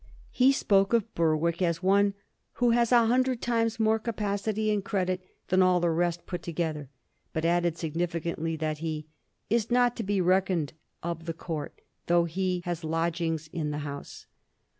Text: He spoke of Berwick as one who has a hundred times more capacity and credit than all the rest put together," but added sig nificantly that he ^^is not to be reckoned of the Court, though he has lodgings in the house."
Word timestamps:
He 0.31 0.51
spoke 0.51 0.93
of 0.93 1.13
Berwick 1.13 1.61
as 1.61 1.83
one 1.83 2.15
who 2.53 2.71
has 2.71 2.91
a 2.91 3.05
hundred 3.05 3.39
times 3.39 3.79
more 3.79 3.99
capacity 3.99 4.71
and 4.73 4.83
credit 4.83 5.21
than 5.49 5.61
all 5.61 5.79
the 5.79 5.91
rest 5.91 6.25
put 6.25 6.41
together," 6.41 6.89
but 7.33 7.45
added 7.45 7.77
sig 7.77 7.93
nificantly 7.93 8.57
that 8.57 8.79
he 8.79 9.05
^^is 9.51 9.69
not 9.69 9.95
to 9.97 10.01
be 10.03 10.19
reckoned 10.19 10.73
of 11.03 11.25
the 11.27 11.35
Court, 11.35 11.79
though 12.07 12.25
he 12.25 12.63
has 12.65 12.83
lodgings 12.83 13.47
in 13.53 13.69
the 13.69 13.77
house." 13.85 14.25